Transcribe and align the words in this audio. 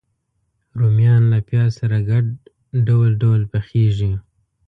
رومیان 0.79 1.23
له 1.31 1.37
پیاز 1.47 1.71
سره 1.79 1.97
ګډ 2.09 2.25
ډول 2.87 3.09
ډول 3.21 3.41
پخېږي 3.53 4.13